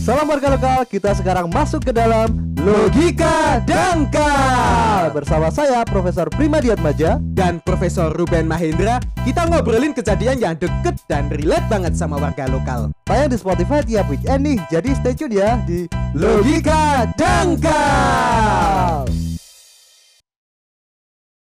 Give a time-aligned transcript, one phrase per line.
[0.00, 7.20] Salam warga lokal, kita sekarang masuk ke dalam Logika Dangkal Bersama saya Profesor Primadiat Maja
[7.36, 8.96] dan Profesor Ruben Mahendra,
[9.28, 12.88] kita ngobrolin kejadian yang deket dan relate banget sama warga lokal.
[13.04, 15.84] Tayang di Spotify tiap weekend nih, jadi stay tune ya di
[16.16, 19.04] Logika Dangkal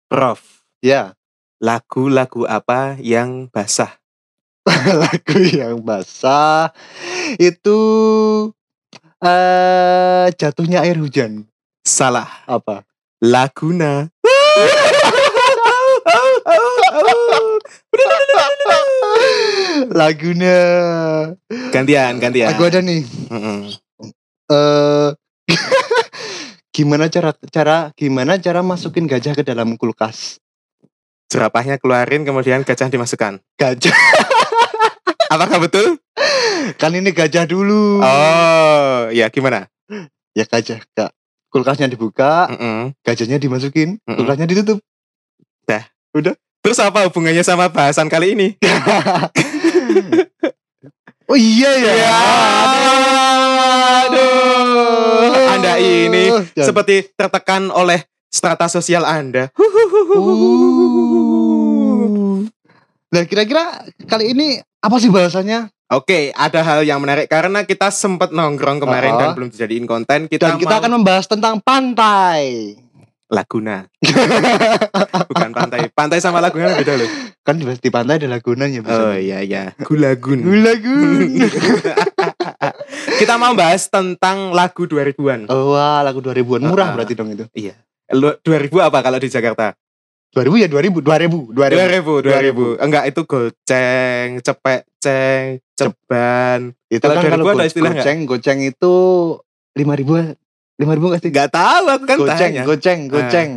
[0.07, 1.19] Prof, Ya,
[1.59, 4.04] lagu-lagu apa yang basah?
[5.01, 6.73] lagu yang basah
[7.37, 7.79] itu
[9.21, 11.45] eh jatuhnya air hujan.
[11.85, 12.25] Salah.
[12.49, 12.81] Apa?
[13.21, 14.09] Laguna.
[19.95, 20.59] Lagunya.
[21.69, 22.49] Gantian, gantian.
[22.51, 23.05] Aku ada nih.
[23.29, 23.69] Mm-mm.
[24.49, 25.09] Eh
[26.75, 30.41] gimana cara cara gimana cara masukin gajah ke dalam kulkas?
[31.29, 33.41] Jerapahnya keluarin kemudian gajah dimasukkan.
[33.57, 33.93] Gajah
[35.29, 35.97] Apakah betul?
[36.81, 37.99] kan ini gajah dulu.
[38.01, 39.67] Oh, ya gimana?
[40.35, 41.11] Ya gajah, Kak.
[41.51, 42.91] Kulkasnya dibuka, Mm-mm.
[43.05, 44.17] gajahnya dimasukin, Mm-mm.
[44.19, 44.79] kulkasnya ditutup.
[46.65, 48.47] Terus apa hubungannya sama bahasan kali ini?
[51.25, 51.93] Oh iya ya.
[51.97, 52.17] Ya,
[54.05, 55.57] aduh.
[55.57, 56.69] Anda ini Ya.
[56.69, 59.49] seperti tertekan oleh strata sosial Anda.
[59.57, 61.24] Uh.
[63.15, 63.63] Nah kira-kira
[64.03, 65.71] kali ini apa sih bahasanya?
[65.87, 69.19] Oke, ada hal yang menarik karena kita sempat nongkrong kemarin Oh.
[69.21, 70.27] dan belum dijadiin konten.
[70.27, 72.75] Kita, Dan kita mau- akan membahas tentang pantai.
[73.25, 73.87] Laguna.
[75.29, 75.87] Bukan pantai.
[75.89, 77.09] Pantai sama Laguna beda loh.
[77.41, 78.81] Kan di, pantai ada lagunanya.
[78.83, 79.71] Oh iya iya.
[79.79, 80.41] Gulagun.
[80.59, 81.39] Lagun.
[83.21, 85.47] kita mau bahas tentang lagu 2000-an.
[85.47, 86.93] oh, wah, lagu 2000-an murah Ah.
[86.93, 87.45] berarti dong itu.
[88.11, 89.73] Lu- 2000 apa kalau di Jakarta?
[90.35, 92.27] 2000 ya 2000, 2000, 2000.
[92.27, 92.83] 2000, 2000.
[92.83, 95.45] Enggak itu goceng, cepek ceng,
[95.79, 96.59] ceban.
[96.91, 98.95] Itu Kalau kan 2000 kalau ada istilah goceng, goceng itu
[99.79, 100.35] 5000
[100.75, 101.29] 5000 enggak sih?
[101.31, 102.63] Enggak tahu aku kan goceng, tanya.
[102.67, 103.51] goceng, goceng.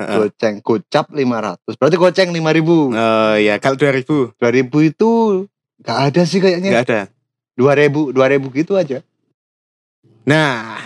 [0.00, 0.16] Heeh.
[0.16, 1.80] Goceng, gocap 500.
[1.80, 2.92] Berarti goceng 5000.
[2.92, 5.10] Oh iya, kalau 2000 2000 itu
[5.80, 6.68] enggak ada sih kayaknya.
[6.68, 7.00] enggak ada.
[7.56, 9.00] 2000, 2000 gitu aja.
[10.28, 10.80] Nah,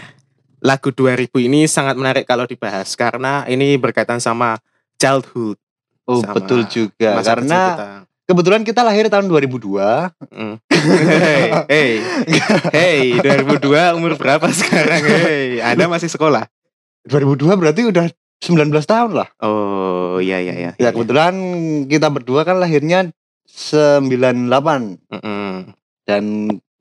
[0.63, 4.63] lagu 2000 ini sangat menarik kalau dibahas karena ini berkaitan sama
[4.99, 5.59] childhood.
[6.05, 7.17] Oh, Sama betul juga.
[7.17, 7.87] masa Karena kita.
[8.29, 10.13] kebetulan kita lahir tahun 2002.
[10.29, 10.57] Mm.
[10.69, 11.93] Hei, hey,
[12.71, 15.01] hey, 2002 umur berapa sekarang?
[15.01, 16.45] Hei, Anda masih sekolah?
[17.09, 18.09] 2002 berarti udah
[18.45, 19.29] 19 tahun lah.
[19.41, 20.71] Oh, iya iya iya.
[20.77, 21.33] Ya kebetulan
[21.89, 23.09] kita berdua kan lahirnya
[23.49, 25.73] 98 Mm-mm.
[26.05, 26.23] dan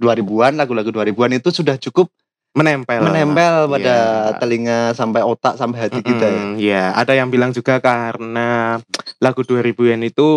[0.04, 2.12] 2000-an lagu-lagu 2000-an itu sudah cukup
[2.54, 3.02] menempel.
[3.02, 3.96] menempel pada
[4.30, 4.38] Iya.
[4.38, 6.38] telinga sampai otak sampai hati kita ya.
[6.38, 8.78] Mm-mm, ya, ada yang bilang juga karena
[9.18, 10.30] lagu 2000-an itu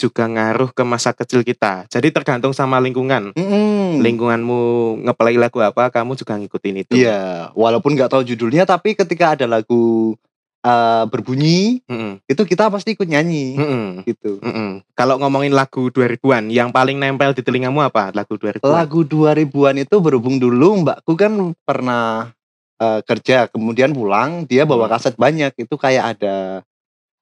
[0.00, 1.84] juga ngaruh ke masa kecil kita.
[1.92, 3.36] Jadi tergantung sama lingkungan.
[3.36, 4.00] Mm-mm.
[4.00, 4.60] Lingkunganmu
[5.04, 6.92] ngeplay lagu apa, kamu juga ngikutin itu.
[6.96, 10.16] Iya, walaupun nggak tahu judulnya tapi ketika ada lagu
[10.62, 14.38] uh, berbunyi Mm-mm, itu kita pasti ikut nyanyi mm-mm, gitu.
[14.40, 14.82] mm-mm.
[14.94, 18.10] Kalau ngomongin lagu 2000-an, yang paling nempel di telingamu apa?
[18.10, 18.66] Lagu 2000-an?
[18.66, 21.32] Lagu 2000-an itu berhubung dulu mbakku kan
[21.62, 22.34] pernah
[22.78, 26.62] uh, kerja kemudian pulang dia bawa kaset banyak itu kayak ada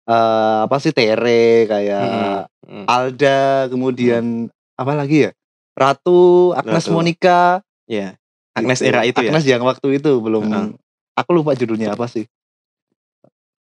[0.06, 2.84] uh, apa sih Tere kayak Mm-mm.
[2.86, 5.32] Alda kemudian apa lagi ya
[5.76, 6.94] Ratu Agnes Ratu.
[6.94, 8.18] Monica Ya.
[8.50, 8.88] Agnes gitu.
[8.90, 9.30] era itu ya.
[9.30, 10.66] Agnes yang waktu itu belum Heeh.
[11.14, 12.24] aku lupa judulnya apa sih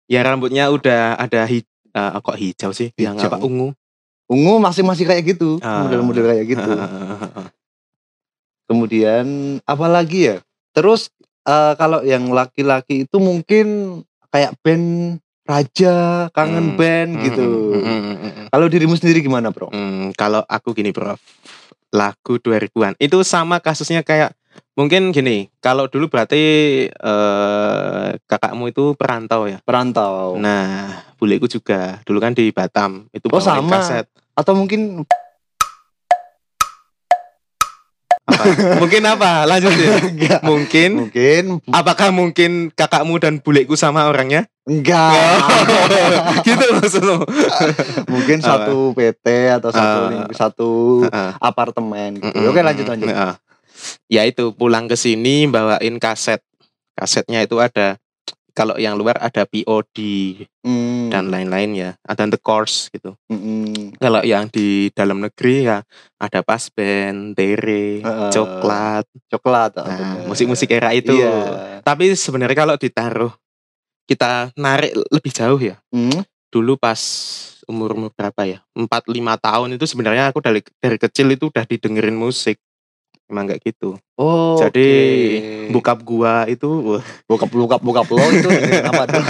[0.04, 2.92] Ya rambutnya udah ada hi eh, kok hijau sih?
[2.94, 3.28] Yang Hijau.
[3.32, 3.68] apa ungu?
[4.24, 5.84] ungu masih masih kayak gitu Ah.
[5.84, 6.64] model-model kayak gitu
[8.64, 9.24] kemudian
[9.62, 10.36] apa lagi ya
[10.72, 11.12] terus
[11.44, 16.78] eh, kalau yang laki-laki itu mungkin kayak band Raja kangen Hmm.
[16.80, 20.88] band gitu Mm, mm, mm, mm, kalau dirimu sendiri gimana bro Hmm, kalau aku gini
[20.88, 21.20] bro,
[21.92, 24.32] lagu 2000-an itu sama kasusnya kayak
[24.72, 25.48] mungkin gini.
[25.58, 26.42] Kalau dulu berarti
[26.86, 29.58] eh, kakakmu itu perantau ya.
[29.60, 33.72] perantau Nah, buleku juga dulu kan di Batam itu Oh, bawain sama.
[33.72, 34.06] kaset.
[34.34, 35.06] atau mungkin
[38.24, 38.44] Apa?
[38.80, 39.44] mungkin apa?
[39.44, 40.00] Lanjut ya.
[40.00, 44.48] enggak Mungkin mungkin apakah mungkin kakakmu dan bulekku sama orangnya?
[44.64, 45.44] enggak
[46.48, 47.20] gitu maksudmu.
[48.12, 48.48] mungkin Apa?
[48.64, 50.26] satu PT atau satu Ah.
[50.32, 50.70] satu
[51.04, 51.30] Heeh.
[51.38, 52.32] apartemen gitu.
[52.32, 52.48] Mm-mm.
[52.48, 53.06] Oke lanjut lanjut.
[53.06, 53.32] Heeh.
[54.06, 56.40] Ya itu pulang ke sini bawain kaset.
[56.94, 57.98] Kasetnya itu ada
[58.54, 59.98] kalau yang luar ada POD
[60.62, 61.90] Hmm, dan lain-lain ya.
[62.00, 63.18] Ada The Course gitu.
[63.28, 63.98] mm-mm.
[63.98, 65.82] Kalau yang di dalam negeri ya
[66.16, 68.30] ada Pas Band, Tere, Heeh.
[68.30, 69.04] Coklat.
[69.28, 69.72] coklat.
[69.76, 70.30] ah, Nah, bener.
[70.30, 71.12] musik-musik era itu.
[71.12, 71.82] Iya.
[71.82, 73.34] Tapi sebenarnya kalau ditaruh
[74.06, 75.76] kita narik lebih jauh ya.
[75.90, 77.00] Hmm, Dulu pas
[77.66, 78.62] umur umur berapa ya?
[78.72, 82.62] 4 5 tahun itu sebenarnya aku dari dari kecil itu udah didengerin musik.
[83.26, 84.54] Emang kayak gitu Oh.
[84.56, 84.86] Jadi,
[85.66, 85.74] oke.
[85.74, 86.70] bokap gua itu
[87.26, 88.46] bokap bokap bokap lo itu
[88.86, 89.24] apa tuh?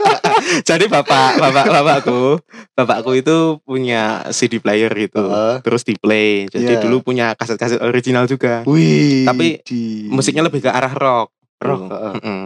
[0.68, 2.40] jadi bapak bapak bapakku
[2.72, 5.60] bapakku itu punya CD player gitu Heeh.
[5.60, 6.82] terus di play jadi Iya.
[6.82, 9.24] dulu punya kaset-kaset original juga Wih.
[9.24, 11.28] Tapi di- musiknya lebih ke arah rock
[11.58, 11.80] rock.
[11.82, 11.92] dulu.
[11.92, 12.12] heeh.
[12.16, 12.42] Mm-mm.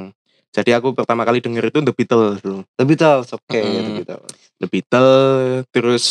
[0.50, 3.84] jadi aku pertama kali denger itu The Beatles dulu The Beatles, oke ya Mm-mm.
[3.84, 4.30] The Beatles.
[4.56, 5.22] The Beatles
[5.70, 6.04] terus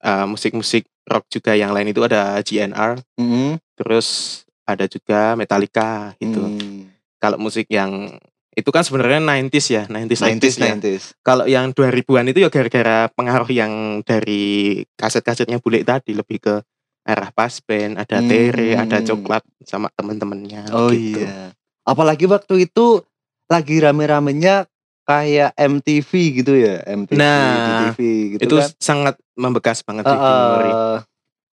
[0.00, 3.60] uh, musik-musik rock juga yang lain itu ada GNR Mm-mm.
[3.82, 6.86] Terus ada juga Metallica gitu Hmm.
[7.18, 8.14] kalau musik yang
[8.52, 10.64] itu kan sebenarnya 90s ya 90s 90s, 90s, ya.
[10.76, 11.04] 90s.
[11.20, 14.44] Kalau yang 2000-an itu ya gara-gara pengaruh yang dari
[14.92, 16.54] kaset-kasetnya bule tadi lebih ke
[17.02, 18.28] arah pas band, ada Hmm.
[18.28, 21.18] tere, ada coklat sama temen-temennya Oh gitu.
[21.18, 21.50] iya.
[21.82, 23.02] Apalagi waktu itu
[23.48, 24.70] lagi rame-ramenya
[25.02, 27.98] kayak MTV gitu ya, MTV, Nah, TV
[28.36, 28.68] gitu Itu kan.
[28.78, 30.72] sangat membekas banget Uh, di memori.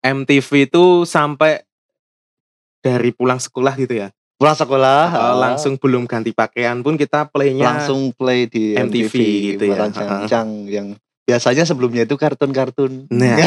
[0.02, 1.62] MTV itu sampai
[2.86, 4.08] dari pulang sekolah gitu ya.
[4.36, 9.08] pulang sekolah Uh, uh, langsung belum ganti pakaian pun kita playnya langsung play di MTV
[9.08, 9.14] MTV,
[9.56, 9.80] gitu ya.
[9.80, 10.92] Bukan Cancang yang
[11.26, 13.10] biasanya sebelumnya itu kartun-kartun.
[13.10, 13.36] Nah.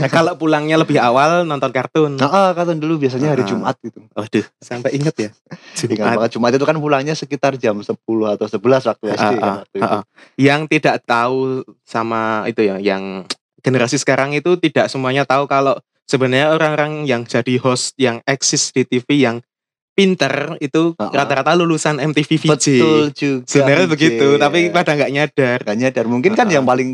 [0.00, 2.18] Nah, kalau pulangnya lebih awal nonton kartun.
[2.18, 3.48] Nah, ah, kartun dulu biasanya hari Ah.
[3.52, 4.02] Jumat gitu.
[4.16, 5.30] Waduh, sampai inget ya.
[5.78, 6.26] Jumat.
[6.32, 7.94] Jumat itu kan pulangnya sekitar jam 10
[8.34, 10.02] atau 11 waktu SD kan ah, waktu ah, ah.
[10.34, 13.28] Yang tidak tahu sama itu ya, yang
[13.62, 15.78] generasi sekarang itu tidak semuanya tahu kalau
[16.10, 19.38] sebenarnya orang-orang yang jadi host yang eksis di TV yang
[19.94, 22.50] pinter itu rata-rata lulusan MTV VJ.
[22.50, 23.46] Betul juga.
[23.46, 25.58] Sebenarnya VJ, begitu, tapi pada nggak nyadar.
[25.62, 26.04] Gak nyadar.
[26.10, 26.54] Mungkin kan Ah, ah.
[26.58, 26.88] yang paling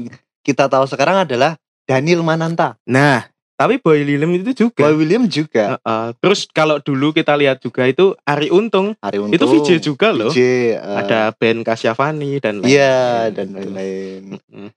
[0.44, 2.74] kita tahu sekarang adalah Daniel Mananta.
[2.82, 4.90] Nah, tapi Boy William itu juga.
[4.90, 5.78] Boy William juga.
[5.86, 6.08] Ah, ah.
[6.18, 9.38] Terus kalau dulu kita lihat juga itu Ari Untung, Hari Untung.
[9.38, 10.28] itu VJ juga loh.
[10.34, 10.40] VJ,
[10.74, 12.74] eh, Ada band Kasyafani dan lain-lain.
[12.74, 12.98] Iya,
[13.32, 14.22] dan lain-lain.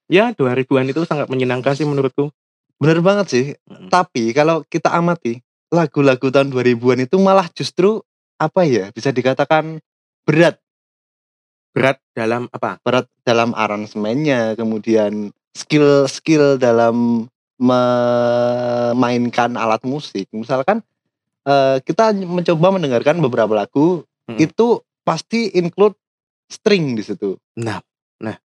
[0.06, 2.30] Ya, 2000-an itu sangat menyenangkan sih menurutku.
[2.80, 3.46] Bener banget sih.
[3.68, 3.92] Mm.
[3.92, 8.02] Tapi kalau kita amati lagu-lagu tahun 2000-an itu malah justru
[8.40, 8.90] apa ya?
[8.96, 9.84] Bisa dikatakan
[10.24, 10.58] berat,
[11.70, 12.82] Berat dalam apa?
[12.82, 17.30] berat dalam aransemennya, kemudian skill-skill dalam
[17.60, 20.26] memainkan alat musik.
[20.34, 20.82] Misalkan
[21.46, 24.38] eh, kita mencoba mendengarkan beberapa lagu Mm.
[24.46, 25.98] itu pasti include
[26.54, 27.34] string di situ.
[27.58, 27.82] Nah,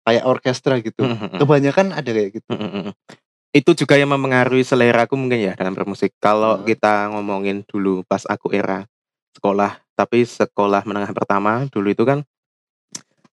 [0.05, 1.01] Kayak orkestra gitu.
[1.01, 1.41] Mm-mm.
[1.41, 2.45] Kebanyakan ada kayak gitu.
[2.53, 2.93] Mm-mm.
[3.55, 6.11] Itu juga yang mempengaruhi selera aku mungkin ya dalam bermusik.
[6.19, 6.67] Kalau Hmm.
[6.67, 8.83] kita ngomongin dulu pas aku era
[9.31, 12.19] sekolah, tapi sekolah menengah pertama dulu itu kan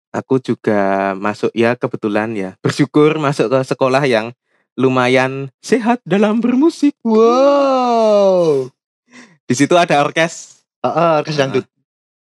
[0.08, 4.32] aku juga masuk ya kebetulan ya bersyukur masuk ke sekolah yang
[4.72, 6.96] lumayan sehat dalam bermusik.
[7.04, 8.72] Wow.
[9.44, 10.64] Di situ ada orkes.
[10.80, 11.68] Ah, ah, orkes dangdut.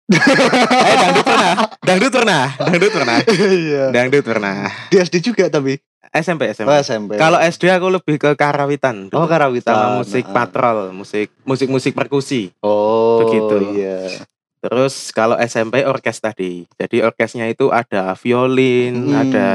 [0.08, 1.52] eh dangdut pernah,
[1.82, 3.16] dangdut pernah, dangdut pernah,
[3.60, 3.84] Iya.
[3.92, 4.56] dangdut pernah.
[4.88, 5.76] Di SD juga tapi.
[6.10, 6.66] SMP SMP.
[6.66, 7.10] Oh, SMP.
[7.14, 9.08] Kalau SD aku lebih ke karawitan.
[9.10, 9.70] Oh, karawitan.
[9.70, 10.32] sama musik Ah.
[10.34, 12.50] patrol, musik musik musik perkusi.
[12.58, 13.56] Oh, Begitu.
[13.74, 14.24] Iya.
[14.58, 16.66] Terus kalau SMP orkes tadi.
[16.74, 19.20] Jadi orkesnya itu ada violin, Hmm.
[19.20, 19.46] ada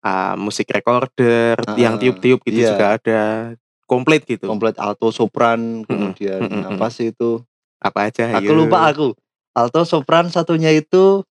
[0.00, 2.70] ah, musik recorder, Ah, yang tiup-tiup gitu iya.
[2.72, 3.22] juga ada.
[3.84, 4.46] Komplit gitu.
[4.46, 6.62] komplit alto sopran kemudian Mm-mm.
[6.68, 7.38] apa sih itu?
[7.78, 8.58] Apa aja Aku ayo.
[8.58, 9.14] lupa aku.
[9.52, 11.22] Alto sopran satunya itu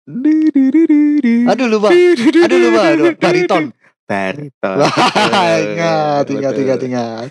[1.45, 1.89] aduh lupa.
[1.91, 3.63] Aduh lupa, aduh, bariton.
[4.05, 4.77] Bariton.
[5.65, 7.27] ingat, ingat, ingat, ingat.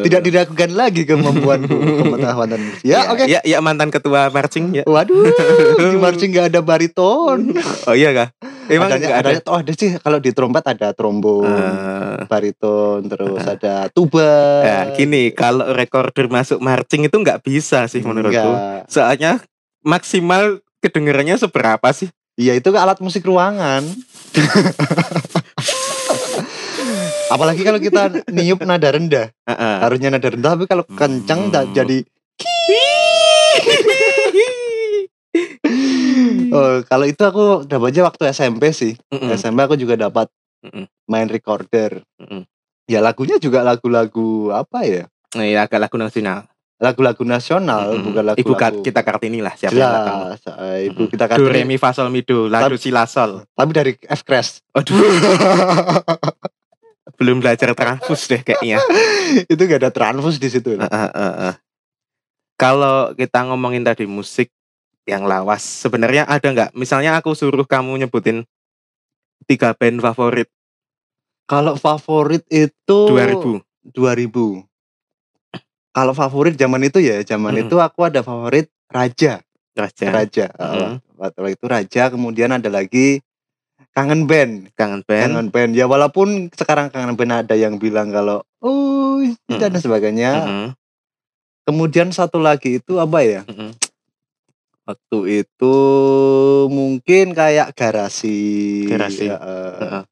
[0.00, 1.76] Tidak diragukan lagi kemampuanku
[2.08, 2.60] pengetahuan dan.
[2.80, 3.28] Ya, oke.
[3.28, 4.84] Ya, ya mantan ketua marching ya.
[4.84, 5.28] Waduh,
[5.76, 7.52] di marching nggak ada bariton.
[7.84, 8.28] Oh iya kah?
[8.66, 9.28] Emang adanya, nggak ada.
[9.30, 14.32] adanya- oh ada sih kalau di trompet ada trombon, Eh, bariton, terus ada tuba.
[14.64, 18.56] ya, gini, kalau recorder masuk marching itu nggak bisa sih menurutku.
[18.88, 19.38] Soalnya
[19.84, 22.08] maksimal kedengarannya seberapa sih?
[22.34, 23.84] Iya itu alat musik ruangan.
[27.26, 29.74] Apalagi kalau kita niup nada rendah, Heeh.
[29.80, 31.74] harusnya nada rendah, tapi kalau kencang da- Hmm.
[31.74, 31.98] jadi.
[36.48, 38.96] Oh, kalau itu aku dapatnya waktu SMP sih.
[39.10, 39.28] Mm-mm.
[39.34, 40.30] SMP aku juga dapat
[41.04, 42.00] main recorder.
[42.16, 42.48] Mm-mm.
[42.86, 45.04] Ya lagunya juga lagu-lagu apa ya?
[45.34, 46.48] Nah, ya agak lagu nasional.
[46.78, 48.04] Lagu-lagu nasional, Mm-mm.
[48.06, 48.38] bukan lagu.
[48.38, 50.20] Ibu Ka- kita Kartini lah siapa yang nggak tahu.
[50.22, 51.66] Jelas, eh, ibu kita Do re Kartini.
[51.66, 53.44] mi fa sol mi do la do Tapi- si la sol.
[53.46, 54.64] Tapi dari F Crash.
[54.72, 54.96] Aduh,
[57.16, 58.78] belum belajar transfus deh kayaknya.
[59.52, 60.76] itu gak ada transfus di situ.
[60.76, 61.54] Heeh, heeh, heeh.
[62.56, 64.48] Kalau kita ngomongin tadi musik
[65.04, 66.70] yang lawas, sebenarnya ada nggak?
[66.72, 68.48] Misalnya aku suruh kamu nyebutin
[69.46, 70.48] tiga band favorit
[71.46, 73.62] Kalau favorit itu 2000.
[73.94, 74.66] 2000.
[75.94, 77.70] Kalau favorit zaman itu ya, zaman Mm-mm.
[77.70, 79.40] itu aku ada favorit Raja.
[79.76, 80.46] Raja, Raja.
[80.58, 80.98] Mm.
[81.16, 83.22] Waktu itu Raja, kemudian ada lagi
[83.96, 84.68] Kangen Band.
[84.76, 85.24] kangen band.
[85.32, 85.72] Kangen Band.
[85.72, 89.80] Ya walaupun sekarang Kangen Band ada yang bilang kalau oh dan Mm.
[89.80, 90.30] sebagainya.
[90.44, 90.68] Mm-mm.
[91.64, 93.40] kemudian satu lagi itu apa ya?
[93.48, 93.72] Mm-mm.
[94.86, 95.76] Waktu itu
[96.68, 98.84] mungkin kayak garasi.
[98.86, 99.26] Garasi.
[99.26, 99.40] Ya,
[99.80, 100.02] Heeh.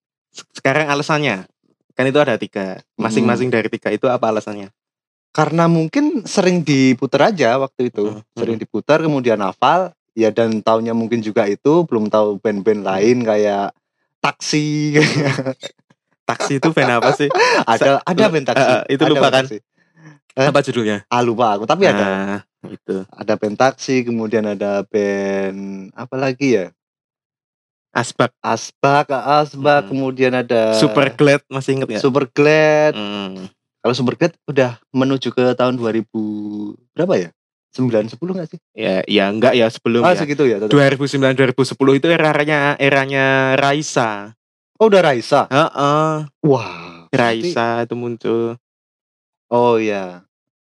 [0.50, 1.46] Sekarang alasannya
[1.94, 2.82] kan itu ada tiga.
[2.96, 4.72] Masing-masing dari tiga itu apa alasannya?
[5.34, 8.06] karena mungkin sering diputar aja waktu itu.
[8.06, 9.90] Hmm, Sering diputar kemudian hafal.
[10.14, 13.75] Ya dan tahunnya mungkin juga itu belum tahu band-band lain kayak
[14.18, 14.94] taksi
[16.25, 17.28] Taksi itu band apa sih?
[17.66, 19.44] ada ada band taksi eh, itu lupa kan?
[19.44, 19.59] taksi.
[20.35, 20.47] Eh?
[20.49, 21.04] Apa judulnya?
[21.06, 23.04] ah lupa aku tapi ada Nah, itu.
[23.06, 26.66] ada band taksi kemudian ada band apa lagi ya
[27.90, 29.90] Asbak asbak asbak Hmm.
[29.90, 32.00] kemudian ada Super Glad masih inget ya?
[32.00, 33.47] super glad Hmm.
[33.78, 36.02] kalau super glad udah menuju ke tahun 2000
[36.90, 37.30] berapa ya
[37.74, 40.16] 9 10 nggak sih Ya, ya enggak ya sebelum ah ya.
[40.16, 40.70] segitu ya tetap.
[40.70, 44.30] 2009 2010 itu eranya eranya Raisa.
[44.76, 48.54] oh udah Raisa Heeh, wah berarti- Raisa itu muncul
[49.48, 50.22] oh ya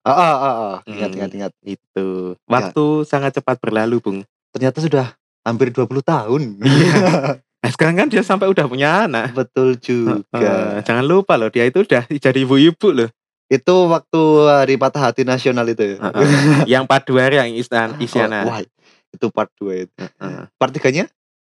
[0.02, 0.78] ah ah ah, ah.
[0.86, 1.18] ingat Hmm.
[1.18, 2.08] ingat ingat itu.
[2.46, 4.20] Waktu sangat cepat berlalu, Bung.
[4.50, 6.42] ternyata sudah hampir 20 tahun
[7.60, 9.36] Nah, sekarang kan dia sampai udah punya anak.
[9.36, 13.10] betul juga Heeh, jangan lupa loh, dia itu udah jadi ibu-ibu loh.
[13.50, 16.28] Itu waktu hari patah hati nasional itu ya Heeh.
[16.70, 18.46] yang part 2 yang Istan Oh, Isyana.
[18.46, 18.60] wah
[19.10, 20.40] itu part 2 itu Heeh.
[20.56, 21.06] part 3 nya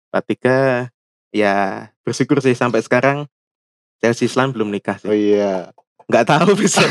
[0.08, 0.90] Part 3
[1.30, 3.26] ya bersyukur sih sampai sekarang
[4.00, 5.36] Chelsea Islam belum nikah oh sih.
[5.36, 5.70] iya
[6.10, 6.82] Nggak tahu bisa.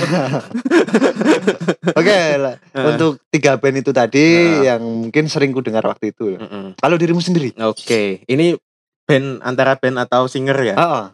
[1.98, 2.54] Oke, lah.
[2.86, 4.62] untuk tiga band itu tadi Heeh.
[4.64, 6.38] yang mungkin sering ku dengar waktu itu.
[6.38, 6.78] Heeh.
[6.78, 7.50] Kalau dirimu sendiri?
[7.58, 8.54] Oke, ini
[9.02, 10.74] band antara band atau singer ya.
[10.76, 11.04] Ah, ah.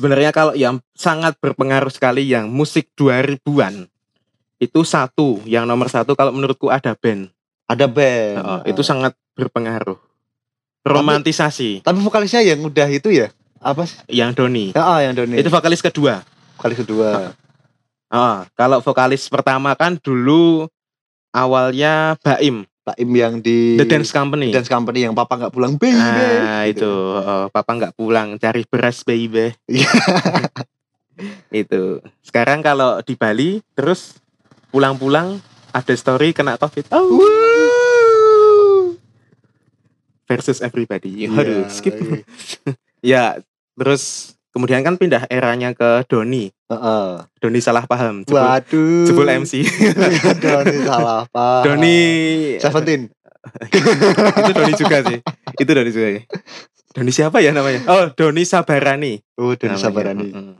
[0.00, 3.84] Sebenarnya kalau yang sangat berpengaruh sekali yang musik 2000-an
[4.56, 7.28] itu satu, yang nomor satu kalau menurutku ada band.
[7.68, 8.40] ada band.
[8.40, 8.64] Ah.
[8.64, 10.00] itu sangat berpengaruh.
[10.88, 13.28] Romantisasi Tapi vokalisnya yang udah itu ya?
[13.60, 14.00] Apa sih?
[14.08, 14.72] yang Doni.
[14.72, 15.36] Ah, ah, yang Doni.
[15.36, 16.24] Itu vokalis kedua.
[16.56, 17.36] vokalis kedua.
[18.08, 20.64] Ah, kalau vokalis pertama kan dulu
[21.28, 24.50] awalnya Baim, Pak Im yang di The Dance Company.
[24.50, 25.94] Dance Company yang papa nggak pulang baby.
[25.94, 26.82] Ah, Gitu.
[26.82, 29.54] itu oh, papa nggak pulang cari beras baby.
[29.70, 29.86] Iya.
[31.62, 32.02] itu.
[32.26, 34.18] Sekarang kalau di Bali terus
[34.74, 35.38] pulang-pulang
[35.70, 36.90] ada story kena covid.
[36.90, 37.06] Oh,
[40.26, 41.26] versus everybody.
[41.26, 41.94] Iya, Aduh, skip.
[41.94, 42.26] iya.
[43.00, 43.40] Ya,
[43.80, 46.50] terus kemudian kan pindah eranya ke Doni.
[46.70, 47.06] Heeh.
[47.42, 48.22] Doni salah paham.
[48.26, 49.06] Jebul, Waduh.
[49.06, 49.62] jebul MC.
[50.44, 51.62] Doni salah pak.
[51.66, 51.98] Doni
[52.58, 53.10] Seventeen.
[54.44, 55.18] itu Doni juga sih.
[55.56, 56.08] Itu Doni juga.
[56.12, 56.22] ya.
[56.90, 57.80] Doni siapa ya namanya?
[57.86, 59.22] Oh, Doni Sabarani.
[59.38, 59.84] Oh, Doni namanya.
[59.86, 60.28] Sabarani.
[60.30, 60.54] Mm-mm.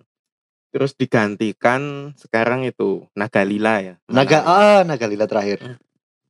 [0.70, 3.94] Terus digantikan sekarang itu Nagalila ya.
[4.06, 5.82] Naga ah Naga Lila terakhir.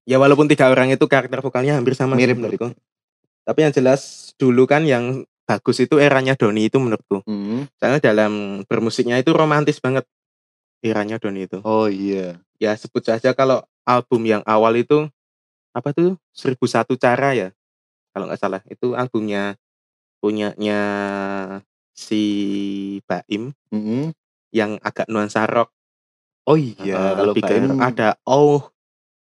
[0.09, 2.73] Ya walaupun tiga orang itu karakter vokalnya hampir sama Mirip, menurutku.
[3.45, 7.27] Tapi yang jelas dulu kan yang bagus itu eranya Doni itu menurutku.
[7.27, 7.67] Hmm.
[7.83, 10.07] Soalnya dalam bermusiknya itu romantis banget
[10.79, 11.59] eranya Doni itu.
[11.67, 12.39] Oh iya.
[12.63, 15.11] Ya sebut saja kalau album yang awal itu
[15.75, 17.49] apa tuh 1001 cara ya.
[18.15, 19.59] Kalau nggak salah itu albumnya
[20.23, 20.81] punyanya
[21.91, 22.23] si
[23.11, 24.15] Baim Mm-mm.
[24.55, 25.75] yang agak nuansa rock.
[26.47, 28.71] Oh iya, kalau lebih Baim ada Oh,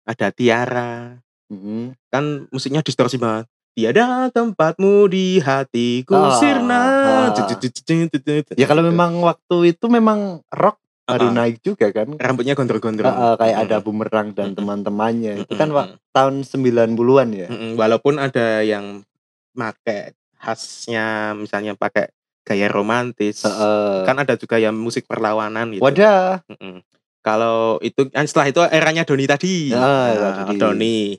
[0.07, 1.19] ada Tiara.
[1.51, 1.95] Mm-mm.
[2.07, 3.47] Kan musiknya distorsi banget.
[3.73, 6.81] Tiada tempatmu di hatiku Ah, sirna.
[8.53, 11.33] Ya kalau memang waktu itu memang rock baru ah.
[11.35, 12.13] naik juga kan.
[12.15, 13.09] rambutnya gondrong-gondrong.
[13.09, 15.41] Ah, ah, kayak ada bumerang dan teman-temannya.
[15.41, 17.47] Itu kan wak- tahun 90-an ya.
[17.73, 19.01] Walaupun ada yang
[19.51, 22.13] pakai khasnya misalnya pakai
[22.45, 23.41] gaya romantis.
[23.41, 24.05] Heeh.
[24.05, 25.81] Kan ada juga yang musik perlawanan gitu.
[25.81, 26.45] Wadah.
[27.23, 29.71] Kalau itu kan setelah itu eranya Doni tadi.
[29.71, 31.17] Ah, Nah, Doni.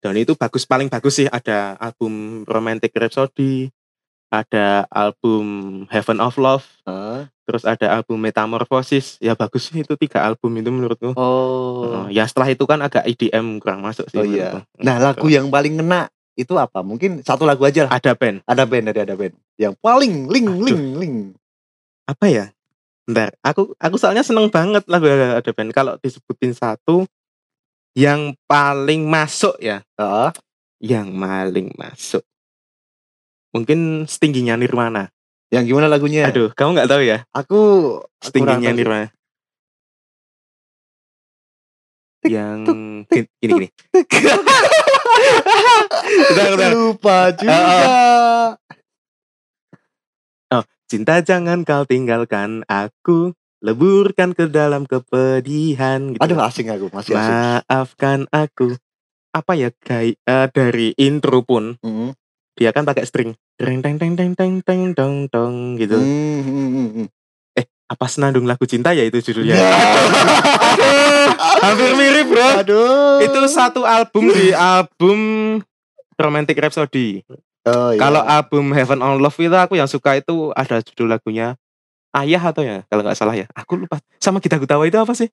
[0.00, 3.68] Doni itu bagus paling bagus sih ada album Romantic Rhapsody,
[4.32, 5.44] ada album
[5.92, 7.28] Heaven of Love, Ah.
[7.44, 9.20] terus ada album Metamorphosis.
[9.20, 11.12] Ya bagus sih itu tiga album itu menurutku.
[11.18, 12.08] Oh.
[12.08, 14.16] Ya setelah itu kan agak EDM kurang masuk sih.
[14.16, 14.56] Oh iya.
[14.56, 14.80] menurutku.
[14.80, 16.80] Nah, lagu yang paling ngena itu apa?
[16.80, 17.92] Mungkin satu lagu aja lah.
[17.92, 19.34] ada band Ada band dari ada band.
[19.60, 20.64] Yang paling ling Aduh.
[20.64, 21.14] ling ling.
[22.08, 22.46] apa ya?
[23.04, 25.70] Bentar, aku aku soalnya seneng banget lagu ada band.
[25.76, 27.04] Kalau disebutin satu
[27.96, 30.30] yang paling masuk ya, Heeh.
[30.82, 32.22] yang paling masuk.
[33.50, 35.10] Mungkin setingginya Nirwana.
[35.50, 36.30] Yang gimana lagunya?
[36.30, 37.26] Aduh, kamu nggak tahu ya?
[37.34, 37.60] Aku
[38.22, 38.70] Setingginya.
[38.70, 39.08] Nirwana.
[42.22, 42.58] Yang
[43.10, 43.66] gini gini.
[46.30, 46.72] Bentar, bentar.
[46.74, 47.58] Lupa juga.
[50.90, 53.30] Cinta jangan kau tinggalkan aku,
[53.60, 56.16] leburkan ke dalam kepedihan.
[56.16, 56.20] Gitu.
[56.20, 57.36] Aduh asing aku, masih asing.
[57.36, 58.76] Maafkan aku.
[59.30, 62.18] Apa ya gay eh, dari intro pun Mm.
[62.58, 63.38] dia kan pakai string.
[63.60, 65.96] Teng teng teng teng teng teng teng teng gitu.
[65.96, 67.08] Hmm, hmm, hmm, hmm.
[67.90, 69.58] apa senandung lagu cinta ya itu judulnya.
[69.58, 69.66] Ya.
[71.66, 72.48] Hampir mirip bro.
[72.62, 73.18] Aduh.
[73.18, 75.18] Itu satu album di album
[76.14, 77.26] Romantic Rhapsody.
[77.66, 77.98] Oh, iya.
[77.98, 81.58] Kalau album Heaven on Love itu aku yang suka itu ada judul lagunya
[82.10, 83.46] Ayah atau ya kalau nggak salah ya.
[83.54, 84.02] Aku lupa.
[84.18, 85.30] Sama kita Gutawa itu apa sih?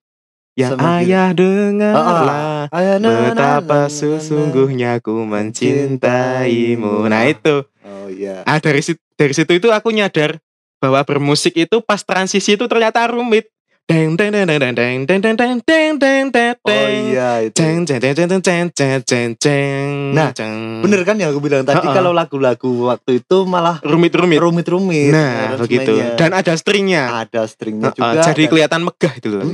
[0.58, 3.94] Ya Sama ayah dengarlah Ayo, na, betapa na, na.
[3.94, 7.06] sesungguhnya ku mencintaimu.
[7.06, 7.62] Nah itu.
[7.86, 8.42] Oh iya.
[8.42, 10.42] Ah dari situ, dari situ itu aku nyadar
[10.82, 13.50] bahwa bermusik itu pas transisi itu ternyata rumit.
[13.88, 17.56] Deng deng deng deng deng deng deng deng deng deng deng deng Oh iya itu.
[17.56, 20.84] Ceng ceng ceng ceng ceng ceng ceng ceng ceng Nah, ceng.
[20.84, 24.44] Bener kan yang aku bilang tadi kalau lagu-lagu waktu itu malah rumit-rumit.
[24.44, 25.16] rumit-rumit.
[25.16, 26.04] Nah, begitu.
[26.20, 27.24] Dan ada stringnya.
[27.24, 28.28] ada stringnya juga.
[28.28, 29.48] jadi kelihatan megah itu loh.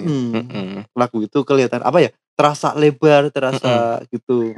[0.97, 2.09] Lagu itu kelihatan apa ya?
[2.33, 4.57] Terasa lebar, terasa gitu.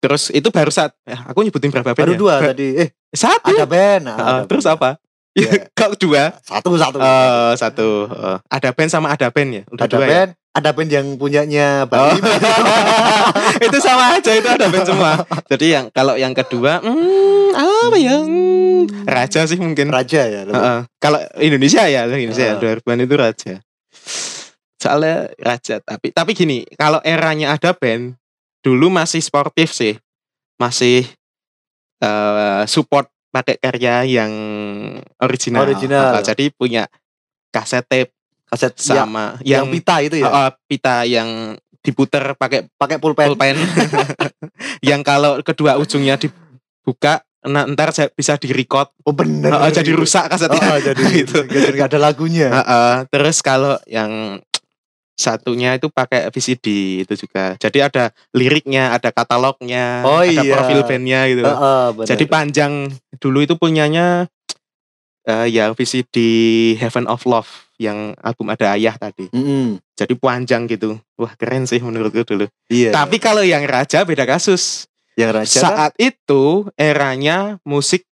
[0.00, 2.18] Terus itu baru saat eh, aku nyebutin berapa band Baru ya?
[2.18, 2.78] dua Ba- tadi.
[2.78, 3.50] Eh, Satu.
[3.50, 4.06] ada band.
[4.06, 4.96] Nah, terus apa?
[5.38, 5.62] Ya.
[5.78, 6.34] Kau dua.
[6.42, 6.98] Satu satu.
[6.98, 7.88] Oh, satu.
[8.10, 9.62] Oh, ada band sama ada band ya?
[9.70, 10.08] Udah ada dua ya?
[10.10, 12.14] band, ada band yang punyanya Bang Oh.
[13.66, 15.22] Itu sama aja itu ada band semua.
[15.46, 18.18] Jadi yang kalau yang kedua, hmm, apa ya?
[18.26, 19.94] Hmm, Raja sih mungkin.
[19.94, 20.42] Raja ya.
[20.42, 20.58] lebih.
[20.58, 20.80] Heeh.
[20.98, 22.82] Kalau Indonesia ya, Indonesia Heeh.
[22.82, 23.54] 2000-an itu Raja.
[24.80, 28.18] Soalnya Raja, tapi tapi gini, kalau eranya ada band,
[28.64, 29.94] dulu masih sportif sih.
[30.58, 31.06] Masih
[32.02, 34.32] eh, support pakai karya yang
[35.22, 35.62] original.
[35.64, 36.20] Original.
[36.22, 36.86] Jadi punya
[37.50, 38.12] kaset tape
[38.50, 40.26] Kaset yang, sama yang yang, pita itu ya.
[40.26, 41.54] Heeh, pita yang
[41.86, 43.30] diputer pakai Pakai pulpen.
[43.30, 43.54] pulpen
[44.90, 49.54] yang kalau kedua ujungnya dibuka nah, ntar saya bisa direcord Oh bener.
[49.54, 51.46] Heeh, jadi rusak kasetnya Oh, jadi Gitu.
[51.46, 52.50] jadi nggak ada lagunya.
[52.50, 54.42] Heeh, terus kalau yang
[55.20, 56.66] satunya itu pakai VCD
[57.04, 60.48] itu juga jadi ada liriknya ada katalognya Oh, ada iya.
[60.50, 62.08] profil bandnya gitu Heeh, bener.
[62.08, 62.72] jadi panjang
[63.20, 64.24] dulu itu punyanya
[65.20, 66.16] eh yang VCD
[66.80, 69.76] Heaven of Love yang album ada ayah tadi Mm-mm.
[69.92, 72.90] jadi panjang gitu wah keren sih menurutku dulu Iya.
[72.90, 78.08] tapi kalau yang Raja beda kasus yang raja kan saat itu eranya musik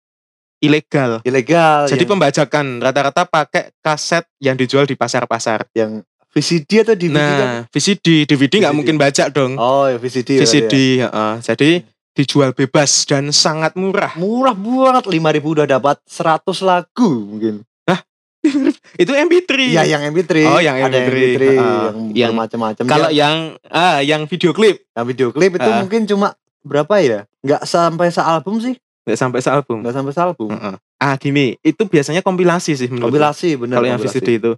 [0.58, 1.22] ilegal.
[1.22, 1.86] ilegal.
[1.86, 5.70] Jadi yang, pembajakan rata-rata pakai kaset yang dijual di pasar-pasar.
[5.72, 6.02] yang
[6.38, 7.42] VCD atau DVD kan?
[7.42, 9.58] Nah, VCD, DVD nggak mungkin baca dong.
[9.58, 10.38] Oh, ya VCD.
[10.38, 11.10] VCD, ya.
[11.10, 11.34] heeh.
[11.42, 11.72] jadi
[12.14, 14.14] dijual bebas dan sangat murah.
[14.14, 17.66] Murah banget 5000 udah dapat 100 lagu mungkin.
[19.02, 19.52] Itu MP3.
[19.76, 20.34] Iya, yang MP3.
[20.48, 21.12] Oh, yang Ada MP3.
[21.12, 21.58] MP3 Heeh.
[21.58, 22.84] yang, Yang- macam-macam.
[22.86, 25.82] Kalau yang, yang ah yang video klip yang video klip itu Ah.
[25.82, 27.26] mungkin cuma berapa ya?
[27.42, 28.78] Nggak sampai sealbum sih.
[29.04, 29.80] nggak sampai sealbum.
[29.84, 30.50] Nggak sampai sealbum.
[30.52, 30.76] Heeh.
[30.98, 33.12] Ah gini, itu biasanya kompilasi sih menurut.
[33.12, 34.00] Kompilasi bener Kalau yang.
[34.00, 34.52] VCD itu.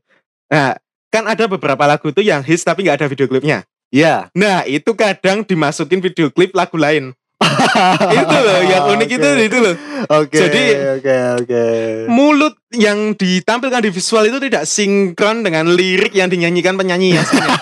[0.50, 0.74] Nah,
[1.10, 3.66] kan ada beberapa lagu tuh yang hits tapi nggak ada video klipnya.
[3.90, 4.30] Iya.
[4.38, 7.18] Nah, itu kadang dimasukin video klip lagu lain.
[8.20, 9.46] itu loh, yang unik itu Oke.
[9.48, 9.76] itu loh.
[10.12, 10.38] Oke.
[10.38, 11.64] Jadi- oke oke.
[12.12, 17.58] Mulut yang ditampilkan di visual itu tidak sinkron dengan lirik yang dinyanyikan penyanyi aslinya.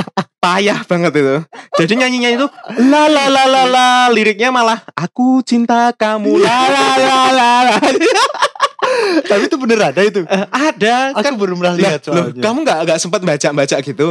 [0.44, 1.36] Payah banget itu.
[1.78, 2.46] Jadi nyanyinya itu
[2.88, 7.50] la la la la la, liriknya malah aku cinta kamu la la la la.
[7.70, 7.76] la.
[9.22, 10.20] Tapi itu bener ada itu.
[10.22, 12.40] Eh, ada Aku kan baru pernah lihat loh, soalnya.
[12.40, 14.08] kamu nggak nggak sempat baca-baca gitu?